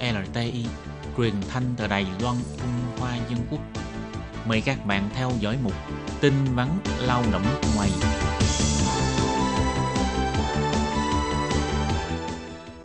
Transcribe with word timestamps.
Loan 0.00 0.24
LTI, 0.24 0.64
truyền 1.16 1.32
thanh 1.48 1.62
từ 1.76 1.86
Đài 1.86 2.06
Loan 2.22 2.36
Trung 2.56 3.00
Hoa 3.00 3.16
Dân 3.30 3.38
Quốc. 3.50 3.60
Mời 4.46 4.60
các 4.60 4.86
bạn 4.86 5.08
theo 5.14 5.30
dõi 5.40 5.56
mục 5.62 5.72
tin 6.20 6.32
vắn 6.54 6.68
lao 7.06 7.22
động 7.32 7.42
ngoài. 7.76 7.88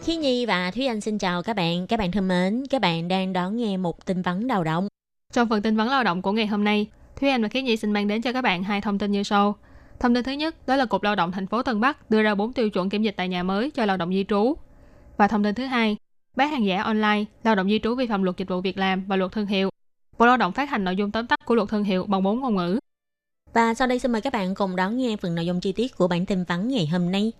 Khí 0.03 0.15
Nhi 0.15 0.45
và 0.45 0.71
Thúy 0.71 0.87
Anh 0.87 1.01
xin 1.01 1.17
chào 1.17 1.43
các 1.43 1.55
bạn. 1.55 1.87
Các 1.87 1.99
bạn 1.99 2.11
thân 2.11 2.27
mến, 2.27 2.63
các 2.69 2.81
bạn 2.81 3.07
đang 3.07 3.33
đón 3.33 3.57
nghe 3.57 3.77
một 3.77 4.05
tin 4.05 4.21
vắn 4.21 4.39
lao 4.47 4.63
động. 4.63 4.87
Trong 5.33 5.49
phần 5.49 5.61
tin 5.61 5.77
vắn 5.77 5.87
lao 5.87 6.03
động 6.03 6.21
của 6.21 6.31
ngày 6.31 6.47
hôm 6.47 6.63
nay, 6.63 6.87
Thúy 7.19 7.29
Anh 7.29 7.41
và 7.41 7.47
Khí 7.47 7.61
Nhi 7.61 7.77
xin 7.77 7.91
mang 7.91 8.07
đến 8.07 8.21
cho 8.21 8.33
các 8.33 8.41
bạn 8.41 8.63
hai 8.63 8.81
thông 8.81 8.97
tin 8.97 9.11
như 9.11 9.23
sau. 9.23 9.55
Thông 9.99 10.15
tin 10.15 10.23
thứ 10.23 10.31
nhất 10.31 10.67
đó 10.67 10.75
là 10.75 10.85
Cục 10.85 11.03
Lao 11.03 11.15
động 11.15 11.31
thành 11.31 11.47
phố 11.47 11.63
Tân 11.63 11.81
Bắc 11.81 12.11
đưa 12.11 12.21
ra 12.21 12.35
4 12.35 12.53
tiêu 12.53 12.69
chuẩn 12.69 12.89
kiểm 12.89 13.03
dịch 13.03 13.13
tại 13.17 13.27
nhà 13.27 13.43
mới 13.43 13.71
cho 13.71 13.85
lao 13.85 13.97
động 13.97 14.09
di 14.09 14.25
trú. 14.29 14.53
Và 15.17 15.27
thông 15.27 15.43
tin 15.43 15.55
thứ 15.55 15.65
hai, 15.65 15.97
bán 16.37 16.51
hàng 16.51 16.65
giả 16.65 16.81
online, 16.81 17.25
lao 17.43 17.55
động 17.55 17.69
di 17.69 17.79
trú 17.79 17.95
vi 17.95 18.07
phạm 18.07 18.23
luật 18.23 18.37
dịch 18.37 18.49
vụ 18.49 18.61
việc 18.61 18.77
làm 18.77 19.05
và 19.07 19.15
luật 19.15 19.31
thương 19.31 19.45
hiệu. 19.45 19.69
Bộ 20.17 20.25
Lao 20.25 20.37
động 20.37 20.51
phát 20.51 20.69
hành 20.69 20.83
nội 20.83 20.95
dung 20.95 21.11
tóm 21.11 21.27
tắt 21.27 21.39
của 21.45 21.55
luật 21.55 21.69
thương 21.69 21.83
hiệu 21.83 22.05
bằng 22.05 22.23
4 22.23 22.41
ngôn 22.41 22.55
ngữ. 22.55 22.79
Và 23.53 23.73
sau 23.73 23.87
đây 23.87 23.99
xin 23.99 24.11
mời 24.11 24.21
các 24.21 24.33
bạn 24.33 24.55
cùng 24.55 24.75
đón 24.75 24.97
nghe 24.97 25.15
phần 25.21 25.35
nội 25.35 25.45
dung 25.45 25.59
chi 25.59 25.71
tiết 25.71 25.97
của 25.97 26.07
bản 26.07 26.25
tin 26.25 26.43
vắn 26.43 26.67
ngày 26.67 26.87
hôm 26.87 27.11
nay. 27.11 27.31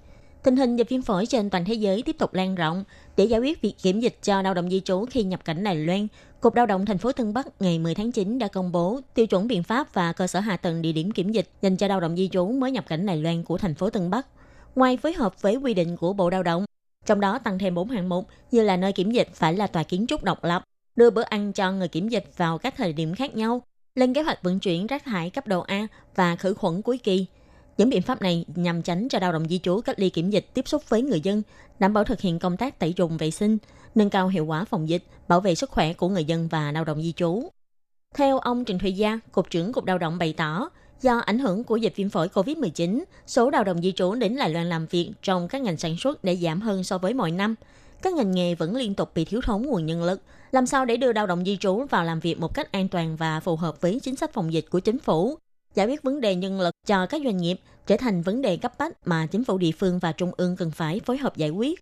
Tình 0.44 0.56
hình 0.56 0.76
dịch 0.76 0.90
viêm 0.90 1.02
phổi 1.02 1.26
trên 1.26 1.50
toàn 1.50 1.66
thế 1.66 1.74
giới 1.74 2.02
tiếp 2.02 2.16
tục 2.20 2.34
lan 2.34 2.56
rộng. 2.56 2.84
Để 3.18 3.26
giải 3.26 3.40
quyết 3.40 3.62
việc 3.62 3.74
kiểm 3.84 4.00
dịch 4.00 4.20
cho 4.24 4.42
lao 4.42 4.54
động 4.54 4.70
di 4.70 4.80
trú 4.80 5.06
khi 5.06 5.24
nhập 5.24 5.46
cảnh 5.46 5.64
Đài 5.64 5.76
Loan, 5.76 6.08
Cục 6.42 6.56
Lao 6.56 6.66
động 6.66 6.86
thành 6.86 6.98
phố 6.98 7.12
Tân 7.12 7.34
Bắc 7.34 7.62
ngày 7.62 7.80
10 7.80 7.96
tháng 7.96 8.12
9 8.12 8.40
đã 8.40 8.48
công 8.48 8.72
bố 8.72 9.00
tiêu 9.14 9.28
chuẩn 9.28 9.48
biện 9.48 9.64
pháp 9.64 9.94
và 9.94 10.14
cơ 10.14 10.28
sở 10.28 10.40
hạ 10.40 10.58
tầng 10.58 10.82
địa 10.82 10.92
điểm 10.92 11.12
kiểm 11.12 11.32
dịch 11.32 11.50
dành 11.62 11.78
cho 11.78 11.88
lao 11.88 12.00
động 12.00 12.16
di 12.16 12.30
trú 12.32 12.48
mới 12.48 12.72
nhập 12.72 12.86
cảnh 12.88 13.06
Đài 13.06 13.18
Loan 13.18 13.44
của 13.44 13.58
thành 13.58 13.76
phố 13.76 13.90
Tân 13.90 14.10
Bắc. 14.10 14.28
Ngoài 14.76 14.98
phối 14.98 15.14
hợp 15.14 15.42
với 15.42 15.56
quy 15.56 15.74
định 15.74 15.98
của 15.98 16.14
Bộ 16.14 16.30
Lao 16.30 16.44
động, 16.44 16.66
trong 17.08 17.20
đó 17.20 17.40
tăng 17.40 17.60
thêm 17.60 17.74
4 17.74 17.90
hạng 17.90 18.10
mục 18.10 18.28
như 18.52 18.64
là 18.64 18.78
nơi 18.78 18.94
kiểm 18.94 19.12
dịch 19.12 19.30
phải 19.34 19.54
là 19.54 19.68
tòa 19.68 19.84
kiến 19.84 20.06
trúc 20.08 20.24
độc 20.24 20.44
lập, 20.44 20.64
đưa 20.96 21.10
bữa 21.10 21.22
ăn 21.22 21.54
cho 21.54 21.72
người 21.72 21.88
kiểm 21.88 22.10
dịch 22.10 22.26
vào 22.38 22.58
các 22.58 22.74
thời 22.78 22.94
điểm 22.94 23.16
khác 23.16 23.36
nhau, 23.36 23.62
lên 23.96 24.14
kế 24.14 24.22
hoạch 24.22 24.44
vận 24.44 24.60
chuyển 24.60 24.88
rác 24.88 25.06
thải 25.06 25.30
cấp 25.30 25.48
độ 25.48 25.62
A 25.62 25.88
và 26.16 26.36
khử 26.36 26.54
khuẩn 26.54 26.82
cuối 26.82 26.98
kỳ. 26.98 27.26
Những 27.78 27.90
biện 27.90 28.02
pháp 28.02 28.22
này 28.22 28.46
nhằm 28.56 28.82
tránh 28.82 29.08
cho 29.10 29.20
lao 29.20 29.32
động 29.32 29.48
di 29.50 29.60
trú 29.60 29.82
cách 29.82 30.00
ly 30.00 30.10
kiểm 30.10 30.30
dịch 30.30 30.46
tiếp 30.54 30.68
xúc 30.68 30.90
với 30.90 31.02
người 31.02 31.22
dân, 31.22 31.42
đảm 31.80 31.94
bảo 31.94 32.04
thực 32.04 32.22
hiện 32.22 32.40
công 32.40 32.58
tác 32.58 32.80
tẩy 32.80 32.94
trùng 32.94 33.18
vệ 33.18 33.32
sinh, 33.32 33.58
nâng 33.96 34.10
cao 34.10 34.28
hiệu 34.28 34.46
quả 34.46 34.66
phòng 34.66 34.90
dịch, 34.90 35.04
bảo 35.28 35.42
vệ 35.42 35.56
sức 35.56 35.70
khỏe 35.70 35.94
của 35.94 36.10
người 36.10 36.26
dân 36.26 36.48
và 36.48 36.72
lao 36.72 36.84
động 36.84 37.02
di 37.02 37.12
trú. 37.12 37.50
Theo 38.16 38.40
ông 38.40 38.66
Trịnh 38.66 38.80
Thụy 38.80 38.92
Gia, 38.92 39.20
Cục 39.32 39.50
trưởng 39.50 39.74
Cục 39.74 39.86
Lao 39.86 39.98
động 39.98 40.18
bày 40.18 40.34
tỏ, 40.38 40.70
do 41.02 41.18
ảnh 41.18 41.40
hưởng 41.40 41.64
của 41.64 41.78
dịch 41.78 41.96
viêm 41.96 42.10
phổi 42.10 42.28
COVID-19, 42.28 43.04
số 43.28 43.50
lao 43.50 43.64
động 43.64 43.82
di 43.82 43.92
trú 43.92 44.16
đến 44.16 44.36
Đài 44.36 44.50
Loan 44.50 44.70
làm 44.70 44.86
việc 44.86 45.12
trong 45.22 45.48
các 45.48 45.62
ngành 45.62 45.78
sản 45.78 45.98
xuất 45.98 46.24
đã 46.24 46.34
giảm 46.34 46.62
hơn 46.62 46.84
so 46.84 46.98
với 46.98 47.14
mọi 47.14 47.32
năm. 47.32 47.56
Các 48.02 48.14
ngành 48.14 48.32
nghề 48.32 48.56
vẫn 48.56 48.76
liên 48.76 48.94
tục 48.94 49.12
bị 49.16 49.26
thiếu 49.26 49.42
thốn 49.44 49.62
nguồn 49.62 49.86
nhân 49.86 50.04
lực. 50.04 50.22
Làm 50.52 50.66
sao 50.66 50.86
để 50.86 50.98
đưa 50.98 51.14
lao 51.14 51.28
động 51.28 51.46
di 51.46 51.58
trú 51.58 51.86
vào 51.90 52.04
làm 52.04 52.20
việc 52.20 52.40
một 52.40 52.54
cách 52.54 52.72
an 52.72 52.88
toàn 52.88 53.16
và 53.16 53.40
phù 53.40 53.56
hợp 53.56 53.82
với 53.82 54.00
chính 54.04 54.16
sách 54.16 54.34
phòng 54.34 54.54
dịch 54.54 54.66
của 54.70 54.80
chính 54.80 55.00
phủ? 55.00 55.38
Giải 55.76 55.88
quyết 55.88 56.04
vấn 56.04 56.22
đề 56.22 56.36
nhân 56.36 56.62
lực 56.62 56.76
cho 56.88 57.06
các 57.06 57.22
doanh 57.26 57.38
nghiệp 57.38 57.60
trở 57.88 57.98
thành 57.98 58.22
vấn 58.22 58.42
đề 58.42 58.58
cấp 58.58 58.74
bách 58.78 59.08
mà 59.08 59.26
chính 59.26 59.44
phủ 59.44 59.58
địa 59.58 59.72
phương 59.72 60.00
và 60.00 60.12
trung 60.12 60.32
ương 60.38 60.56
cần 60.56 60.72
phải 60.72 61.02
phối 61.06 61.18
hợp 61.18 61.38
giải 61.38 61.50
quyết. 61.50 61.80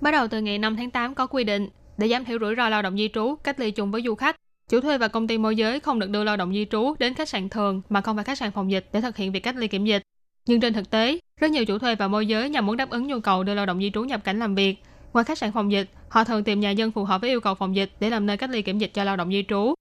Bắt 0.00 0.10
đầu 0.10 0.28
từ 0.28 0.40
ngày 0.40 0.58
5 0.58 0.76
tháng 0.76 0.90
8 0.90 1.14
có 1.14 1.26
quy 1.26 1.44
định 1.44 1.68
để 1.98 2.08
giảm 2.08 2.24
thiểu 2.24 2.38
rủi 2.40 2.54
ro 2.56 2.68
lao 2.68 2.82
động 2.82 2.96
di 2.96 3.08
trú 3.14 3.34
cách 3.44 3.60
ly 3.60 3.70
chung 3.70 3.90
với 3.90 4.02
du 4.02 4.14
khách. 4.14 4.36
Chủ 4.70 4.80
thuê 4.80 4.98
và 4.98 5.08
công 5.08 5.26
ty 5.26 5.38
môi 5.38 5.56
giới 5.56 5.80
không 5.80 5.98
được 5.98 6.10
đưa 6.10 6.24
lao 6.24 6.36
động 6.36 6.52
di 6.54 6.66
trú 6.70 6.94
đến 6.98 7.14
khách 7.14 7.28
sạn 7.28 7.48
thường 7.48 7.82
mà 7.88 8.00
không 8.00 8.16
phải 8.16 8.24
khách 8.24 8.38
sạn 8.38 8.52
phòng 8.52 8.70
dịch 8.70 8.88
để 8.92 9.00
thực 9.00 9.16
hiện 9.16 9.32
việc 9.32 9.40
cách 9.40 9.56
ly 9.56 9.68
kiểm 9.68 9.84
dịch. 9.84 10.02
Nhưng 10.46 10.60
trên 10.60 10.72
thực 10.72 10.90
tế, 10.90 11.18
rất 11.40 11.50
nhiều 11.50 11.64
chủ 11.64 11.78
thuê 11.78 11.94
và 11.94 12.08
môi 12.08 12.26
giới 12.26 12.50
nhằm 12.50 12.66
muốn 12.66 12.76
đáp 12.76 12.90
ứng 12.90 13.06
nhu 13.06 13.20
cầu 13.20 13.42
đưa 13.44 13.54
lao 13.54 13.66
động 13.66 13.80
di 13.80 13.90
trú 13.90 14.04
nhập 14.04 14.24
cảnh 14.24 14.38
làm 14.38 14.54
việc. 14.54 14.78
Ngoài 15.12 15.24
khách 15.24 15.38
sạn 15.38 15.52
phòng 15.52 15.72
dịch, 15.72 15.90
họ 16.08 16.24
thường 16.24 16.44
tìm 16.44 16.60
nhà 16.60 16.70
dân 16.70 16.90
phù 16.92 17.04
hợp 17.04 17.20
với 17.20 17.30
yêu 17.30 17.40
cầu 17.40 17.54
phòng 17.54 17.76
dịch 17.76 17.90
để 18.00 18.10
làm 18.10 18.26
nơi 18.26 18.36
cách 18.36 18.50
ly 18.50 18.62
kiểm 18.62 18.78
dịch 18.78 18.94
cho 18.94 19.04
lao 19.04 19.16
động 19.16 19.30
di 19.30 19.44
trú. 19.48 19.74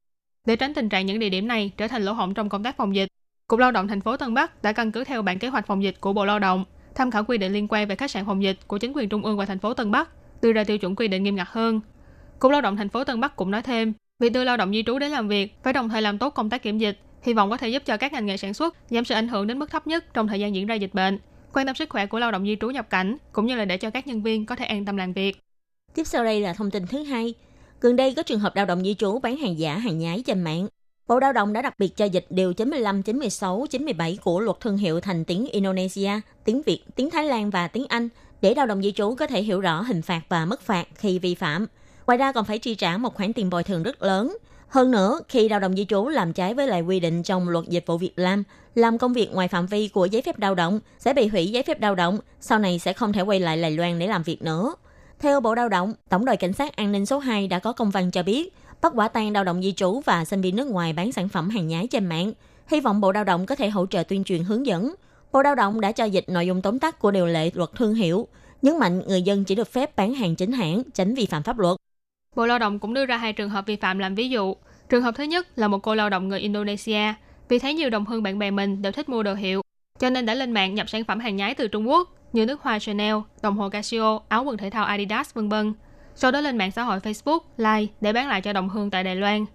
Để 0.48 0.56
tránh 0.56 0.74
tình 0.74 0.90
trạng 0.90 1.06
những 1.06 1.20
địa 1.20 1.30
điểm 1.30 1.48
này 1.48 1.72
trở 1.78 1.88
thành 1.88 2.04
lỗ 2.04 2.14
hổng 2.14 2.34
trong 2.34 2.50
công 2.50 2.64
tác 2.64 2.78
phòng 2.78 2.96
dịch, 2.96 3.08
Cục 3.48 3.60
Lao 3.60 3.72
động 3.72 3.88
thành 3.88 4.02
phố 4.02 4.18
Tân 4.18 4.34
Bắc 4.34 4.64
đã 4.64 4.72
căn 4.72 4.92
cứ 4.92 5.04
theo 5.04 5.22
bản 5.22 5.40
kế 5.40 5.48
hoạch 5.48 5.68
phòng 5.68 5.84
dịch 5.84 6.02
của 6.02 6.14
Bộ 6.14 6.26
Lao 6.26 6.40
động, 6.40 6.66
tham 6.96 7.12
khảo 7.12 7.24
quy 7.24 7.38
định 7.38 7.54
liên 7.54 7.68
quan 7.70 7.88
về 7.88 7.96
khách 7.96 8.12
sạn 8.12 8.26
phòng 8.26 8.44
dịch 8.44 8.58
của 8.68 8.78
chính 8.78 8.94
quyền 8.96 9.10
trung 9.10 9.26
ương 9.26 9.38
và 9.38 9.46
thành 9.46 9.60
phố 9.60 9.74
Tân 9.74 9.92
Bắc, 9.92 10.10
đưa 10.42 10.52
ra 10.52 10.64
tiêu 10.64 10.78
chuẩn 10.78 10.96
quy 10.96 11.08
định 11.08 11.24
nghiêm 11.24 11.36
ngặt 11.36 11.48
hơn. 11.50 11.82
Cục 12.40 12.52
Lao 12.52 12.62
động 12.62 12.78
thành 12.78 12.90
phố 12.90 13.04
Tân 13.04 13.20
Bắc 13.20 13.36
cũng 13.36 13.52
nói 13.52 13.62
thêm, 13.62 13.94
việc 14.20 14.30
đưa 14.30 14.44
lao 14.44 14.58
động 14.58 14.72
di 14.72 14.84
trú 14.84 15.00
đến 15.00 15.12
làm 15.12 15.28
việc 15.28 15.56
phải 15.64 15.74
đồng 15.74 15.90
thời 15.90 16.02
làm 16.02 16.18
tốt 16.18 16.30
công 16.30 16.50
tác 16.50 16.64
kiểm 16.64 16.78
dịch, 16.78 17.00
hy 17.22 17.34
vọng 17.34 17.50
có 17.50 17.58
thể 17.58 17.70
giúp 17.70 17.84
cho 17.86 17.98
các 17.98 18.14
ngành 18.14 18.26
nghề 18.26 18.38
sản 18.38 18.54
xuất 18.54 18.76
giảm 18.90 19.06
sự 19.06 19.16
ảnh 19.16 19.28
hưởng 19.28 19.48
đến 19.48 19.60
mức 19.60 19.72
thấp 19.72 19.88
nhất 19.88 20.14
trong 20.14 20.28
thời 20.28 20.40
gian 20.40 20.56
diễn 20.56 20.68
ra 20.68 20.76
dịch 20.76 20.94
bệnh, 20.94 21.20
quan 21.54 21.66
tâm 21.66 21.76
sức 21.76 21.90
khỏe 21.90 22.06
của 22.06 22.20
lao 22.20 22.32
động 22.32 22.46
di 22.46 22.58
trú 22.62 22.70
nhập 22.70 22.90
cảnh 22.90 23.18
cũng 23.32 23.46
như 23.46 23.56
là 23.56 23.66
để 23.66 23.78
cho 23.78 23.90
các 23.90 24.08
nhân 24.08 24.24
viên 24.24 24.46
có 24.46 24.56
thể 24.56 24.66
an 24.66 24.86
tâm 24.86 24.98
làm 24.98 25.14
việc. 25.14 25.38
Tiếp 25.96 26.04
sau 26.04 26.24
đây 26.24 26.42
là 26.42 26.54
thông 26.54 26.72
tin 26.72 26.88
thứ 26.88 27.04
hai. 27.04 27.34
Gần 27.82 27.96
đây 27.96 28.14
có 28.16 28.24
trường 28.24 28.40
hợp 28.40 28.56
lao 28.56 28.66
động 28.66 28.84
di 28.84 28.94
trú 28.94 29.20
bán 29.20 29.38
hàng 29.38 29.60
giả, 29.60 29.78
hàng 29.78 30.00
nhái 30.00 30.24
trên 30.26 30.42
mạng. 30.42 30.68
Bộ 31.08 31.20
Lao 31.20 31.34
động 31.34 31.54
đã 31.54 31.62
đặc 31.62 31.80
biệt 31.80 31.98
cho 31.98 32.06
dịch 32.06 32.26
điều 32.30 32.54
95, 32.54 33.04
96, 33.04 33.66
97 33.70 34.18
của 34.24 34.40
luật 34.40 34.60
thương 34.60 34.78
hiệu 34.78 35.00
thành 35.00 35.26
tiếng 35.26 35.48
Indonesia, 35.48 36.12
tiếng 36.46 36.62
Việt, 36.62 36.80
tiếng 36.96 37.10
Thái 37.10 37.26
Lan 37.26 37.50
và 37.50 37.68
tiếng 37.68 37.86
Anh 37.90 38.10
để 38.42 38.54
lao 38.56 38.66
động 38.66 38.84
di 38.84 38.92
trú 38.92 39.16
có 39.16 39.28
thể 39.28 39.42
hiểu 39.42 39.62
rõ 39.62 39.82
hình 39.82 40.02
phạt 40.02 40.22
và 40.30 40.46
mức 40.46 40.62
phạt 40.62 40.88
khi 40.96 41.20
vi 41.20 41.36
phạm. 41.36 41.68
Ngoài 42.08 42.18
ra 42.18 42.32
còn 42.32 42.46
phải 42.46 42.60
chi 42.60 42.76
trả 42.76 42.98
một 42.98 43.16
khoản 43.16 43.34
tiền 43.34 43.50
bồi 43.50 43.64
thường 43.64 43.84
rất 43.84 44.04
lớn. 44.04 44.38
Hơn 44.68 44.92
nữa, 44.92 45.20
khi 45.30 45.50
lao 45.50 45.60
động 45.60 45.76
di 45.76 45.86
trú 45.86 46.08
làm 46.08 46.34
trái 46.34 46.54
với 46.54 46.68
lại 46.68 46.82
quy 46.82 47.00
định 47.00 47.24
trong 47.24 47.50
luật 47.50 47.66
dịch 47.66 47.84
vụ 47.88 47.98
việc 47.98 48.14
làm, 48.16 48.44
làm 48.76 48.98
công 48.98 49.14
việc 49.14 49.34
ngoài 49.34 49.48
phạm 49.48 49.68
vi 49.68 49.88
của 49.88 50.06
giấy 50.06 50.22
phép 50.22 50.40
lao 50.40 50.56
động, 50.56 50.80
sẽ 51.00 51.14
bị 51.14 51.28
hủy 51.28 51.48
giấy 51.48 51.64
phép 51.64 51.82
lao 51.82 51.96
động, 51.96 52.20
sau 52.40 52.60
này 52.60 52.80
sẽ 52.80 52.94
không 52.94 53.14
thể 53.14 53.22
quay 53.22 53.40
lại 53.40 53.62
Đài 53.62 53.72
Loan 53.72 54.00
để 54.00 54.08
làm 54.08 54.24
việc 54.24 54.42
nữa. 54.42 54.76
Theo 55.20 55.40
Bộ 55.42 55.56
Lao 55.56 55.70
động, 55.70 55.94
Tổng 56.10 56.26
đội 56.26 56.38
Cảnh 56.38 56.54
sát 56.54 56.76
An 56.76 56.92
ninh 56.92 57.06
số 57.06 57.20
2 57.20 57.48
đã 57.48 57.60
có 57.60 57.74
công 57.74 57.92
văn 57.92 58.12
cho 58.12 58.24
biết, 58.24 58.54
bắt 58.82 58.92
quả 58.96 59.08
tang 59.08 59.32
lao 59.32 59.44
động 59.44 59.62
di 59.64 59.72
trú 59.72 60.02
và 60.06 60.26
sinh 60.26 60.42
viên 60.42 60.56
nước 60.56 60.68
ngoài 60.68 60.94
bán 60.94 61.12
sản 61.12 61.30
phẩm 61.30 61.50
hàng 61.50 61.68
nhái 61.68 61.88
trên 61.88 62.06
mạng. 62.06 62.34
Hy 62.68 62.80
vọng 62.80 63.02
Bộ 63.02 63.12
Lao 63.12 63.24
động 63.24 63.46
có 63.46 63.56
thể 63.56 63.70
hỗ 63.70 63.86
trợ 63.86 64.04
tuyên 64.04 64.24
truyền 64.24 64.44
hướng 64.44 64.66
dẫn. 64.66 64.96
Bộ 65.32 65.42
Lao 65.42 65.56
động 65.56 65.82
đã 65.82 65.92
cho 65.92 66.06
dịch 66.06 66.30
nội 66.30 66.48
dung 66.48 66.62
tóm 66.62 66.80
tắt 66.80 67.00
của 67.00 67.12
điều 67.12 67.26
lệ 67.26 67.52
luật 67.54 67.70
thương 67.76 67.96
hiệu, 67.96 68.28
nhấn 68.62 68.80
mạnh 68.80 69.02
người 69.08 69.22
dân 69.22 69.44
chỉ 69.44 69.56
được 69.56 69.72
phép 69.72 69.96
bán 69.96 70.14
hàng 70.14 70.36
chính 70.36 70.52
hãng, 70.52 70.82
tránh 70.94 71.16
vi 71.16 71.26
phạm 71.26 71.44
pháp 71.44 71.60
luật. 71.60 71.78
Bộ 72.36 72.46
Lao 72.46 72.60
động 72.60 72.80
cũng 72.80 72.94
đưa 72.94 73.06
ra 73.06 73.18
hai 73.18 73.34
trường 73.34 73.50
hợp 73.50 73.66
vi 73.66 73.76
phạm 73.76 74.00
làm 74.00 74.16
ví 74.16 74.30
dụ. 74.30 74.56
Trường 74.90 75.04
hợp 75.04 75.16
thứ 75.16 75.24
nhất 75.24 75.48
là 75.56 75.68
một 75.68 75.78
cô 75.78 75.96
lao 75.96 76.10
động 76.10 76.30
người 76.30 76.40
Indonesia, 76.40 77.14
vì 77.50 77.60
thấy 77.60 77.74
nhiều 77.74 77.90
đồng 77.90 78.06
hương 78.06 78.24
bạn 78.24 78.40
bè 78.40 78.52
mình 78.52 78.82
đều 78.82 78.92
thích 78.92 79.10
mua 79.10 79.24
đồ 79.24 79.34
hiệu, 79.34 79.62
cho 80.00 80.10
nên 80.10 80.26
đã 80.26 80.34
lên 80.34 80.52
mạng 80.52 80.76
nhập 80.76 80.90
sản 80.90 81.04
phẩm 81.04 81.20
hàng 81.20 81.36
nhái 81.36 81.56
từ 81.56 81.68
Trung 81.68 81.90
Quốc 81.90 82.10
như 82.34 82.46
nước 82.46 82.62
hoa 82.62 82.80
Chanel, 82.80 83.16
đồng 83.42 83.58
hồ 83.58 83.70
Casio, 83.70 84.20
áo 84.30 84.44
quần 84.44 84.58
thể 84.58 84.70
thao 84.70 84.86
Adidas 84.86 85.34
vân 85.34 85.50
vân. 85.50 85.74
Sau 86.16 86.32
đó 86.32 86.42
lên 86.42 86.58
mạng 86.58 86.72
xã 86.72 86.84
hội 86.84 87.00
Facebook, 87.00 87.40
Line 87.58 87.94
để 88.02 88.14
bán 88.14 88.28
lại 88.28 88.42
cho 88.42 88.54
đồng 88.54 88.70
hương 88.70 88.90
tại 88.90 89.04
Đài 89.04 89.16
Loan. 89.16 89.46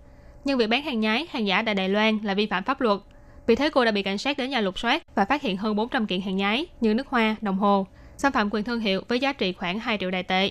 Nhưng 0.45 0.59
việc 0.59 0.67
bán 0.67 0.83
hàng 0.83 1.01
nhái, 1.01 1.27
hàng 1.31 1.47
giả 1.47 1.63
tại 1.63 1.75
Đài 1.75 1.89
Loan 1.89 2.19
là 2.23 2.35
vi 2.35 2.47
phạm 2.47 2.65
pháp 2.65 2.81
luật. 2.81 2.99
Vì 3.47 3.55
thế 3.55 3.71
cô 3.71 3.85
đã 3.85 3.91
bị 3.91 4.03
cảnh 4.03 4.19
sát 4.19 4.39
đến 4.39 4.51
nhà 4.51 4.61
lục 4.61 4.79
soát 4.79 5.03
và 5.15 5.25
phát 5.25 5.43
hiện 5.43 5.57
hơn 5.57 5.77
400 5.77 6.07
kiện 6.07 6.21
hàng 6.21 6.37
nhái 6.37 6.67
như 6.81 6.95
nước 6.95 7.07
hoa, 7.07 7.37
đồng 7.41 7.59
hồ, 7.59 7.87
xâm 8.17 8.33
phạm 8.33 8.49
quyền 8.53 8.65
thương 8.65 8.81
hiệu 8.81 9.03
với 9.09 9.21
giá 9.21 9.33
trị 9.33 9.53
khoảng 9.53 9.79
2 9.79 9.99
triệu 10.01 10.11
đài 10.11 10.23
tệ. 10.23 10.51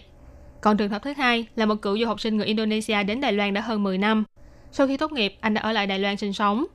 Còn 0.62 0.78
trường 0.78 0.90
hợp 0.90 1.04
thứ 1.04 1.14
hai 1.18 1.48
là 1.56 1.66
một 1.66 1.76
cựu 1.82 2.00
du 2.00 2.06
học 2.06 2.22
sinh 2.22 2.38
người 2.38 2.46
Indonesia 2.46 3.04
đến 3.04 3.22
Đài 3.22 3.34
Loan 3.34 3.54
đã 3.54 3.62
hơn 3.62 3.84
10 3.84 3.98
năm. 3.98 4.24
Sau 4.72 4.88
khi 4.88 4.98
tốt 4.98 5.12
nghiệp, 5.12 5.36
anh 5.40 5.54
đã 5.54 5.62
ở 5.62 5.72
lại 5.72 5.88
Đài 5.88 6.00
Loan 6.00 6.18
sinh 6.18 6.34
sống. 6.34 6.66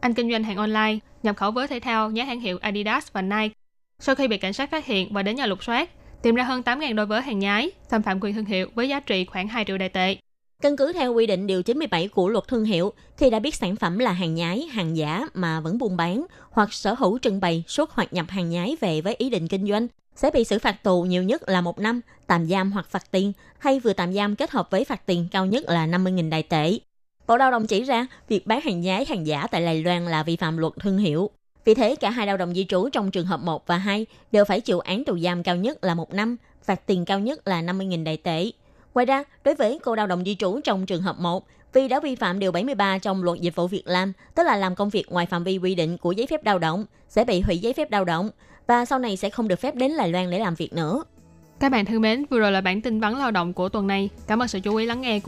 Anh 0.00 0.14
kinh 0.14 0.30
doanh 0.30 0.44
hàng 0.44 0.56
online, 0.56 0.98
nhập 1.22 1.36
khẩu 1.36 1.50
với 1.50 1.68
thể 1.68 1.80
thao 1.80 2.10
nhãn 2.10 2.26
hàng 2.26 2.40
hiệu 2.40 2.58
Adidas 2.60 3.12
và 3.12 3.22
Nike. 3.22 3.54
Sau 3.98 4.14
khi 4.14 4.28
bị 4.28 4.38
cảnh 4.38 4.52
sát 4.52 4.70
phát 4.70 4.86
hiện 4.86 5.12
và 5.12 5.22
đến 5.22 5.36
nhà 5.36 5.46
lục 5.46 5.64
soát, 5.64 5.90
tìm 6.22 6.34
ra 6.34 6.44
hơn 6.44 6.62
8.000 6.62 6.94
đôi 6.94 7.06
vớ 7.06 7.18
hàng 7.18 7.38
nhái, 7.38 7.70
xâm 7.90 8.02
phạm 8.02 8.18
quyền 8.20 8.34
thương 8.34 8.44
hiệu 8.44 8.68
với 8.74 8.88
giá 8.88 9.00
trị 9.00 9.24
khoảng 9.24 9.48
2 9.48 9.64
triệu 9.64 9.78
đài 9.78 9.88
tệ. 9.88 10.16
Căn 10.62 10.76
cứ 10.76 10.92
theo 10.92 11.14
quy 11.14 11.26
định 11.26 11.46
điều 11.46 11.62
97 11.62 12.08
của 12.08 12.28
luật 12.28 12.48
thương 12.48 12.64
hiệu, 12.64 12.92
khi 13.16 13.30
đã 13.30 13.38
biết 13.38 13.54
sản 13.54 13.76
phẩm 13.76 13.98
là 13.98 14.12
hàng 14.12 14.34
nhái, 14.34 14.62
hàng 14.62 14.96
giả 14.96 15.26
mà 15.34 15.60
vẫn 15.60 15.78
buôn 15.78 15.96
bán 15.96 16.26
hoặc 16.50 16.72
sở 16.72 16.94
hữu 16.94 17.18
trưng 17.18 17.40
bày, 17.40 17.64
xuất 17.66 17.90
hoặc 17.90 18.12
nhập 18.12 18.26
hàng 18.28 18.50
nhái 18.50 18.76
về 18.80 19.00
với 19.00 19.14
ý 19.14 19.30
định 19.30 19.48
kinh 19.48 19.68
doanh, 19.68 19.86
sẽ 20.16 20.30
bị 20.30 20.44
xử 20.44 20.58
phạt 20.58 20.82
tù 20.82 21.02
nhiều 21.02 21.22
nhất 21.22 21.48
là 21.48 21.60
một 21.60 21.78
năm, 21.78 22.00
tạm 22.26 22.46
giam 22.46 22.72
hoặc 22.72 22.86
phạt 22.90 23.10
tiền, 23.10 23.32
hay 23.58 23.80
vừa 23.80 23.92
tạm 23.92 24.12
giam 24.12 24.36
kết 24.36 24.50
hợp 24.50 24.70
với 24.70 24.84
phạt 24.84 25.06
tiền 25.06 25.28
cao 25.30 25.46
nhất 25.46 25.64
là 25.68 25.86
50.000 25.86 26.30
đài 26.30 26.42
tệ. 26.42 26.78
Bộ 27.26 27.36
Lao 27.36 27.50
động 27.50 27.66
chỉ 27.66 27.82
ra, 27.82 28.06
việc 28.28 28.46
bán 28.46 28.60
hàng 28.60 28.80
nhái, 28.80 29.04
hàng 29.04 29.26
giả 29.26 29.46
tại 29.46 29.64
Đài 29.64 29.82
Loan 29.82 30.06
là 30.06 30.22
vi 30.22 30.36
phạm 30.36 30.56
luật 30.56 30.72
thương 30.80 30.98
hiệu. 30.98 31.30
Vì 31.64 31.74
thế, 31.74 31.96
cả 31.96 32.10
hai 32.10 32.26
lao 32.26 32.36
động 32.36 32.54
di 32.54 32.64
trú 32.64 32.88
trong 32.88 33.10
trường 33.10 33.26
hợp 33.26 33.40
1 33.40 33.66
và 33.66 33.76
2 33.76 34.06
đều 34.32 34.44
phải 34.44 34.60
chịu 34.60 34.80
án 34.80 35.04
tù 35.04 35.18
giam 35.18 35.42
cao 35.42 35.56
nhất 35.56 35.84
là 35.84 35.94
một 35.94 36.14
năm, 36.14 36.36
phạt 36.64 36.86
tiền 36.86 37.04
cao 37.04 37.20
nhất 37.20 37.48
là 37.48 37.62
50.000 37.62 38.04
đại 38.04 38.16
tệ. 38.16 38.50
Ngoài 38.94 39.06
ra, 39.06 39.24
đối 39.44 39.54
với 39.54 39.78
cô 39.82 39.94
lao 39.94 40.06
động 40.06 40.24
di 40.24 40.34
trú 40.34 40.60
trong 40.64 40.86
trường 40.86 41.02
hợp 41.02 41.18
1, 41.18 41.46
vì 41.74 41.88
đã 41.88 42.00
vi 42.00 42.14
phạm 42.14 42.38
điều 42.38 42.52
73 42.52 42.98
trong 42.98 43.22
luật 43.22 43.40
dịch 43.40 43.54
vụ 43.54 43.68
việc 43.68 43.82
làm, 43.86 44.12
tức 44.34 44.42
là 44.42 44.56
làm 44.56 44.74
công 44.74 44.90
việc 44.90 45.12
ngoài 45.12 45.26
phạm 45.26 45.44
vi 45.44 45.58
quy 45.58 45.74
định 45.74 45.98
của 45.98 46.12
giấy 46.12 46.26
phép 46.26 46.44
lao 46.44 46.58
động, 46.58 46.86
sẽ 47.08 47.24
bị 47.24 47.40
hủy 47.40 47.58
giấy 47.58 47.72
phép 47.72 47.92
lao 47.92 48.04
động 48.04 48.30
và 48.66 48.84
sau 48.84 48.98
này 48.98 49.16
sẽ 49.16 49.30
không 49.30 49.48
được 49.48 49.60
phép 49.60 49.74
đến 49.74 49.92
Đài 49.98 50.08
Loan 50.08 50.30
để 50.30 50.38
làm 50.38 50.54
việc 50.54 50.72
nữa. 50.72 51.04
Các 51.60 51.72
bạn 51.72 51.84
thân 51.84 52.00
mến, 52.00 52.24
vừa 52.30 52.38
rồi 52.38 52.52
là 52.52 52.60
bản 52.60 52.82
tin 52.82 53.00
vắn 53.00 53.16
lao 53.18 53.30
động 53.30 53.52
của 53.52 53.68
tuần 53.68 53.86
này. 53.86 54.08
Cảm 54.26 54.42
ơn 54.42 54.48
sự 54.48 54.60
chú 54.60 54.76
ý 54.76 54.86
lắng 54.86 55.00
nghe 55.00 55.20